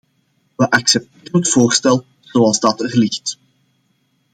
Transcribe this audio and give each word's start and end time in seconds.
We 0.55 0.65
accepteren 0.69 1.39
het 1.39 1.49
voorstel 1.49 2.05
zoals 2.21 2.59
dat 2.59 2.81
er 2.81 2.97
ligt. 2.97 3.39